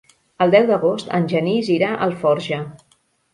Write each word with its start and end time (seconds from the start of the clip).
El 0.45 0.53
deu 0.53 0.63
d'agost 0.71 1.11
en 1.17 1.27
Genís 1.33 1.69
irà 1.75 1.91
a 1.97 2.01
Alforja. 2.07 2.61